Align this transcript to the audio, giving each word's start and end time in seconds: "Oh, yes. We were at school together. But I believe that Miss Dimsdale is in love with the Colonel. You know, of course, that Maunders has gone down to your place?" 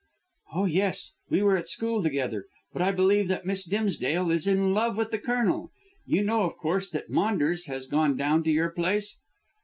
"Oh, 0.55 0.65
yes. 0.65 1.13
We 1.29 1.43
were 1.43 1.55
at 1.57 1.69
school 1.69 2.01
together. 2.01 2.47
But 2.73 2.81
I 2.81 2.91
believe 2.91 3.27
that 3.27 3.45
Miss 3.45 3.65
Dimsdale 3.65 4.31
is 4.31 4.47
in 4.47 4.73
love 4.73 4.97
with 4.97 5.11
the 5.11 5.19
Colonel. 5.19 5.69
You 6.07 6.23
know, 6.23 6.41
of 6.41 6.57
course, 6.57 6.89
that 6.89 7.11
Maunders 7.11 7.67
has 7.67 7.85
gone 7.85 8.17
down 8.17 8.43
to 8.45 8.49
your 8.51 8.71
place?" 8.71 9.19